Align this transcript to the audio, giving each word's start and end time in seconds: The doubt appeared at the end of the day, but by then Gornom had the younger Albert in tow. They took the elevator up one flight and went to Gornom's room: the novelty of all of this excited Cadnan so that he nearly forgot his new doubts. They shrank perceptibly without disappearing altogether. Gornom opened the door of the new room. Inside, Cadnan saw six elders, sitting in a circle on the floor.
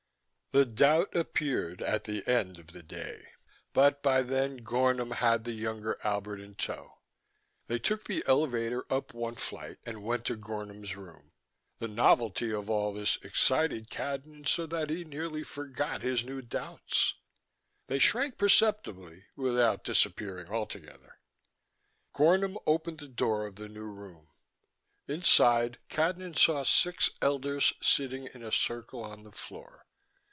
The 0.53 0.65
doubt 0.65 1.15
appeared 1.15 1.81
at 1.81 2.03
the 2.03 2.27
end 2.27 2.59
of 2.59 2.73
the 2.73 2.83
day, 2.83 3.25
but 3.71 4.03
by 4.03 4.21
then 4.21 4.59
Gornom 4.65 5.11
had 5.13 5.45
the 5.45 5.53
younger 5.53 5.97
Albert 6.03 6.41
in 6.41 6.55
tow. 6.55 6.95
They 7.67 7.79
took 7.79 8.03
the 8.03 8.21
elevator 8.27 8.83
up 8.91 9.13
one 9.13 9.35
flight 9.35 9.77
and 9.85 10.03
went 10.03 10.25
to 10.25 10.35
Gornom's 10.35 10.97
room: 10.97 11.31
the 11.79 11.87
novelty 11.87 12.51
of 12.53 12.69
all 12.69 12.89
of 12.89 12.97
this 12.97 13.15
excited 13.23 13.89
Cadnan 13.89 14.45
so 14.45 14.65
that 14.65 14.89
he 14.89 15.05
nearly 15.05 15.41
forgot 15.43 16.01
his 16.01 16.25
new 16.25 16.41
doubts. 16.41 17.13
They 17.87 17.97
shrank 17.99 18.37
perceptibly 18.37 19.23
without 19.37 19.85
disappearing 19.85 20.49
altogether. 20.49 21.21
Gornom 22.13 22.57
opened 22.67 22.99
the 22.99 23.07
door 23.07 23.47
of 23.47 23.55
the 23.55 23.69
new 23.69 23.85
room. 23.89 24.27
Inside, 25.07 25.77
Cadnan 25.89 26.37
saw 26.37 26.63
six 26.63 27.09
elders, 27.21 27.71
sitting 27.81 28.27
in 28.33 28.43
a 28.43 28.51
circle 28.51 29.01
on 29.01 29.23
the 29.23 29.31
floor. 29.31 29.85